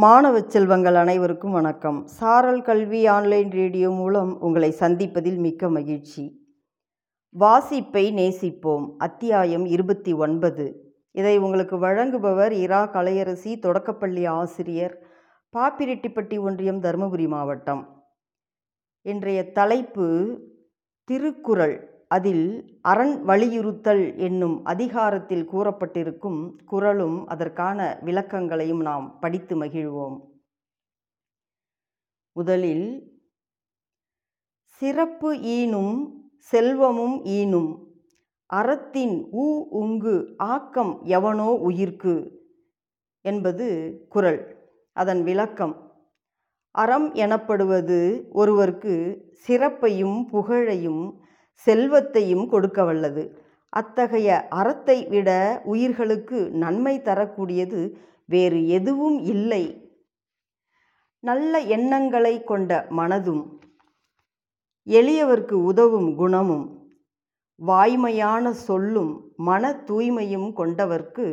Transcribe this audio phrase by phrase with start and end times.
[0.00, 2.06] மாணவ செல்வங்கள் அனைவருக்கும் வணக்கம்.
[2.06, 6.46] சாரல் கல்வி ஆன்லைன் ரேடியோ மூலம் உங்களை சந்திப்பதில் மிக்க மகிழ்ச்சி.
[7.38, 8.94] வாசிப்பை நேசிப்போம்.
[8.96, 10.94] அத்தியாயம் இருபத்தி ஒன்பது.
[11.10, 15.06] இதை உங்களுக்கு வழங்குபவர் இரா கலையரசி தொடக்கப்பள்ளி ஆசிரியர்
[15.52, 18.04] பாப்பிரெட்டிப்பட்டி ஒன்றியம் தருமபுரி மாவட்டம்.
[19.02, 20.38] இன்றைய தலைப்பு
[21.04, 21.97] திருக்குறள்.
[22.10, 30.16] அதில் அரண் வலியுறுத்தல் என்னும் அதிகாரத்தில் கூறப்பட்டிருக்கும் குறளும் அதற்கான விளக்கங்களையும் நாம் படித்து மகிழ்வோம்.
[32.32, 32.88] முதலில்
[34.82, 35.94] சிறப்பு ஈனும்
[36.52, 37.70] செல்வமும் ஈனும்
[38.46, 42.16] அறத்தின் ஊ உங்கு ஆக்கம் எவனோ உயிர்க்கு
[43.24, 43.66] என்பது
[44.08, 44.40] குறள்
[44.92, 45.74] அதன் விளக்கம்.
[46.70, 48.94] அறம் எனப்படுவது ஒருவருக்கு
[49.46, 51.02] சிறப்பையும் புகழையும்
[51.66, 53.24] செல்வத்தையும் கொடுக்க வல்லது.
[53.72, 55.30] அத்தகைய அறத்தை விட
[55.64, 57.80] உயிர்களுக்கு நன்மை தரக்கூடியது
[58.24, 59.64] வேறு எதுவும் இல்லை.
[61.24, 63.44] நல்ல எண்ணங்களை கொண்ட மனதும்
[64.86, 66.66] எளியவர்க்கு உதவும் குணமும்
[67.60, 71.26] வாய்மையான சொல்லும் மன தூய்மையும் கொண்டவர்க்கு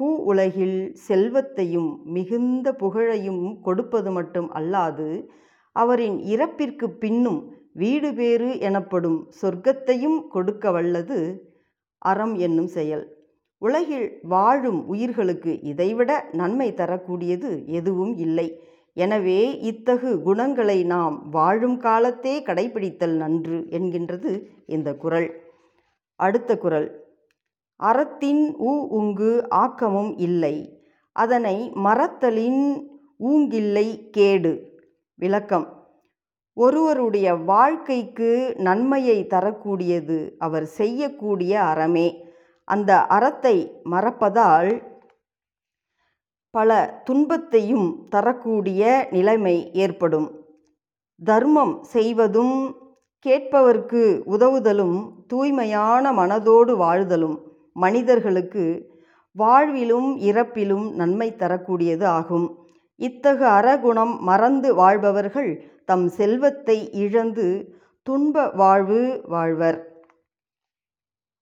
[0.00, 5.08] பூ உலகில் செல்வத்தையும் மிகுந்த புகழையும் கொடுப்பது மட்டும் அல்லாது
[5.76, 7.40] அவரின் இறப்பிற்கு பின்னும்
[7.80, 11.18] வீடு பேறு எனப்படும் சொர்க்கத்தையும் கொடுக்க வல்லது
[12.02, 13.04] அறம் என்னும் செயல்.
[13.62, 18.46] உலகில் வாழும் உயிர்களுக்கு இதைவிட நன்மை தரக்கூடியது எதுவும் இல்லை.
[18.96, 24.32] எனவே இத்தகு குணங்களை நாம் வாழும் காலத்தே கடைபிடித்தல் நன்று என்கின்றது
[24.66, 25.28] இந்த குறள்
[26.20, 26.88] அடுத்த குறள்
[27.80, 29.32] அறத்தின் ஊ உங்கு
[29.64, 30.54] ஆக்கமும் இல்லை.
[31.16, 32.62] அதனை மறத்தலின்
[33.30, 34.52] ஊங்கில்லை கேடு.
[35.18, 35.66] விளக்கம்.
[36.56, 42.08] ஒருவருடைய வாழ்க்கைக்கு நன்மையை தரக்கூடியது அவர் செய்யக்கூடிய அறமே.
[42.64, 43.56] அந்த அறத்தை
[43.90, 44.70] மறப்பதால்
[46.50, 50.28] பல துன்பத்தையும் தரக்கூடிய நிலைமை ஏற்படும்.
[51.20, 52.56] தர்மம் செய்வதும்
[53.24, 57.36] கேட்பவர்க்கு உதவுதலும் தூய்மையான மனதோடு வாழுதலும்
[57.72, 58.64] மனிதர்களுக்கு
[59.36, 62.46] வாழ்விலும் இறப்பிலும் நன்மை தரக்கூடியது ஆகும்.
[63.00, 65.50] இத்தகு அறகுணம் மறந்து வாழ்பவர்கள்
[65.88, 67.46] தம் செல்வத்தை இழந்து
[68.06, 69.78] துன்ப வாழ்வு வாழ்வர்.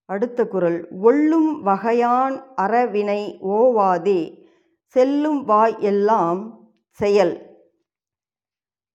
[0.09, 3.21] அடுத்த குரல் ஒள்ளும் வகையான் அறவினை
[3.55, 4.21] ஓவாதே
[4.95, 6.41] செல்லும் வாய் எல்லாம்
[6.99, 7.33] செயல்.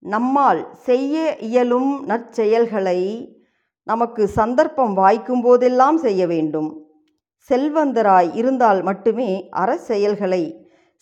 [0.05, 1.15] நம்மால் செய்ய
[1.47, 3.01] இயலும் நற்செயல்களை
[3.87, 6.69] நமக்கு சந்தர்ப்பம் வாய்க்கும் போதெல்லாம் செய்ய வேண்டும்.
[7.49, 9.29] செல்வந்தராய் இருந்தால் மட்டுமே
[9.61, 10.43] அற செயல்களை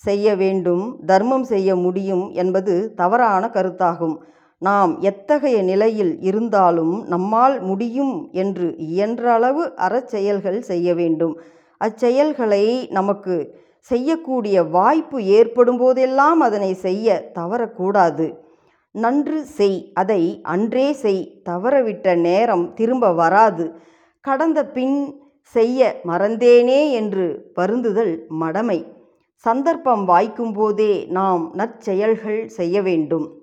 [0.03, 4.17] செய்ய வேண்டும் தர்மம் செய்ய முடியும் என்பது தவறான கருத்தாகும்.
[4.59, 11.39] நாம் எத்தகைய நிலையில் இருந்தாலும் நம்மால் முடியும் என்று இயன்றளவு அறச்செயல்கள் செய்ய வேண்டும்.
[11.77, 18.33] அச்செயல்களை நமக்கு செய்யக்கூடிய வாய்ப்பு ஏற்படும் போதெல்லாம் அதனை செய்ய தவறக்கூடாது.
[18.91, 23.73] நன்று செய் அதை அன்றே செய் தவறவிட்ட நேரம் திரும்ப வராது.
[24.21, 28.85] கடந்த பின் செய்ய மறந்தேனே என்று வருந்துதல் மடமை.
[29.35, 33.38] சந்தர்ப்பம் வாய்க்கும் போதே நாம் நற்செயல்கள் செய்ய வேண்டும்.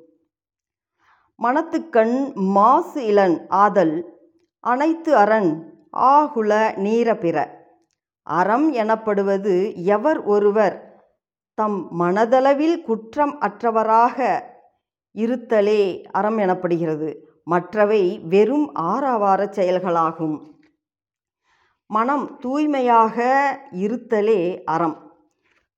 [1.42, 3.94] மனத்துக்கண் மாசு இளன் ஆதல்
[4.60, 5.50] அனைத்து அரண்
[5.92, 7.64] ஆகுல நீர பிற.
[8.22, 10.76] அறம் எனப்படுவது எவர் ஒருவர்
[11.54, 14.42] தம் மனதளவில் குற்றம் அற்றவராக
[15.14, 17.14] இருத்தலே அறம் எனப்படுகிறது.
[17.44, 20.36] மற்றவை வெறும் ஆறாவார செயல்களாகும்.
[21.86, 23.16] மனம் தூய்மையாக
[23.72, 25.12] இருத்தலே அறம்.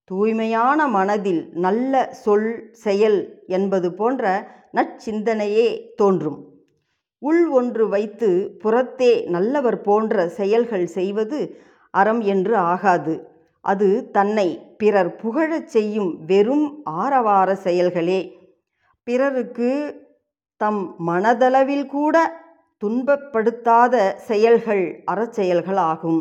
[0.04, 6.46] தூய்மையான மனதில் நல்ல சொல் செயல் என்பது போன்ற நற்சிந்தனையே தோன்றும்.
[7.18, 13.36] உள் ஒன்று வைத்து புறத்தே நல்லவர் போன்ற செயல்கள் செய்வது அறம் என்று ஆகாது.
[13.60, 18.20] அது தன்னை பிறர் புகழச் செய்யும் வெறும் ஆரவார செயல்களே.
[19.02, 19.70] பிறருக்கு
[20.56, 22.16] தம் மனதளவில் கூட
[22.82, 26.20] துன்பப்படுத்தாத செயல்கள் அறச்செயல்களாகும்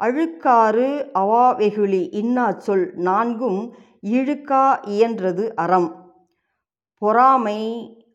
[0.00, 6.09] அழுக்காறு அவாவெகுளி இன்னா சொல் நான்கும் இழுக்கா இயன்றது அறம்.
[7.02, 7.60] பொறாமை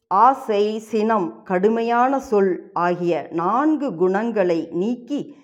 [0.08, 5.36] ஆசை சினம் கடுமையான சொல் ஆகிய நான்கு குணங்களை நீக்கி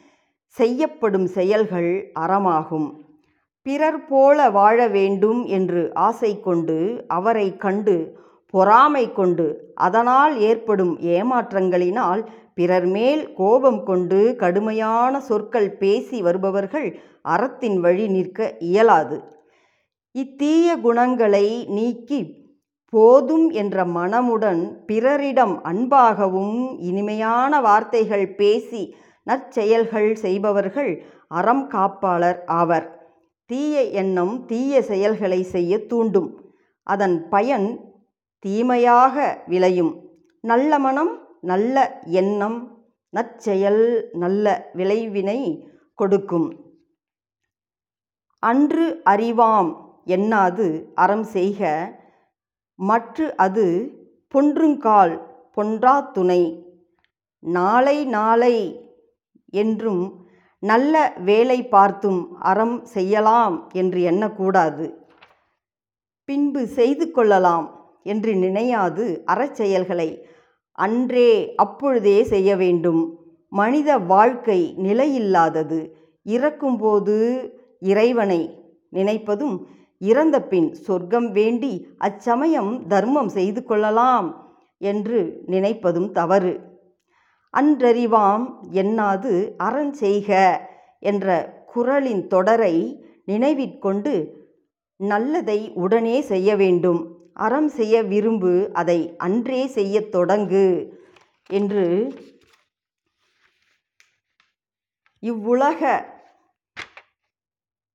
[0.46, 2.90] செய்யப்படும் செயல்கள் அறமாகும்.
[3.62, 7.96] பிறர் போல வாழ வேண்டும் என்று ஆசை கொண்டு அவரை கண்டு
[8.54, 12.22] பொறாமை கொண்டு அதனால் ஏற்படும் ஏமாற்றங்களினால்
[12.54, 19.20] பிறர் மேல் கோபம் கொண்டு கடுமையான சொற்கள் பேசி வருபவர்கள் அறத்தின் வழி நிற்க இயலாது.
[20.16, 22.41] இத்தீய குணங்களை நீக்கி
[22.94, 28.82] போதும் என்ற மனமுடன் பிறரிடம் அன்பாகவும் இனிமையான வார்த்தைகள் பேசி
[29.24, 30.92] நற்செயல்கள் செய்பவர்கள்
[31.28, 32.88] அறம் காப்பாளர் ஆவர்.
[33.46, 36.30] தீய எண்ணம் தீய செயல்களை செய்ய தூண்டும்.
[36.88, 37.68] அதன் பயன்
[38.40, 39.94] தீமையாக விளையும்.
[40.44, 42.58] நல்ல மனம் நல்ல எண்ணம்
[43.10, 44.46] நற்செயல் நல்ல
[44.76, 45.40] விளைவினை
[45.96, 46.50] கொடுக்கும்.
[48.44, 49.72] அன்று அறிவாம்
[50.06, 51.62] எண்ணாது அறம் செய்க
[52.80, 53.66] மற்று அது
[54.34, 55.14] பொன்றுங்கால்
[55.58, 56.42] பொன்றா துணை.
[57.44, 58.56] நாளை நாளை
[59.54, 60.04] என்றும்
[60.64, 60.96] நல்ல
[61.26, 64.86] வேலை பார்த்தும் அறம் செய்யலாம் என்று எண்ணக்கூடாது.
[66.30, 67.68] பின்பு செய்து கொள்ளலாம்
[68.04, 70.10] என்று நினையாது அறச்செயல்களை
[70.78, 73.02] அன்றே அப்பொழுதே செய்ய வேண்டும்.
[73.52, 75.80] மனித வாழ்க்கை நிலையில்லாதது.
[76.26, 77.18] இறக்கும்போது
[77.80, 78.42] இறைவனை
[78.92, 79.58] நினைப்பதும்
[80.02, 84.28] இறந்த பின் சொர்க்கம் வேண்டி அச்சமயம் தர்மம் செய்து கொள்ளலாம்
[84.82, 86.54] என்று நினைப்பதும் தவறு.
[87.54, 89.34] அன்றறிவாம் எண்ணாது
[89.64, 90.30] அறஞ்செய்க
[91.00, 91.28] என்ற
[91.74, 92.76] குரலின் தொடரை
[93.26, 94.14] நினைவிற்கொண்டு
[95.00, 97.02] நல்லதை உடனே செய்ய வேண்டும்.
[97.34, 100.68] அறம் செய்ய விரும்பு அதை அன்றே செய்யத் தொடங்கு
[101.50, 101.86] என்று
[105.24, 105.82] இவ்வுலக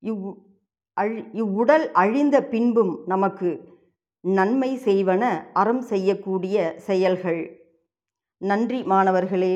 [0.03, 0.25] இவ்
[0.97, 3.75] அழி இவ்வுடல் அழிந்த பின்பும் நமக்கு
[4.19, 5.23] நன்மை செய்வன
[5.53, 7.71] அறம் செய்யக்கூடிய செயல்கள்.
[8.37, 9.55] நன்றி மாணவர்களே.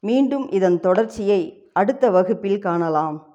[0.00, 3.29] மீண்டும் இதன் தொடர்ச்சியை அடுத்த வகுப்பில் காணலாம்.